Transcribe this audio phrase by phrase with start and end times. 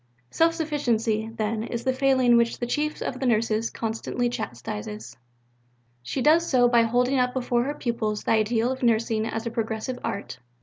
[0.31, 5.15] Self sufficiency, then, is the failing which the Chief of the Nurses constantly chastises.
[6.01, 9.51] She does so by holding up before her pupils the ideal of nursing as a
[9.51, 10.39] progressive art.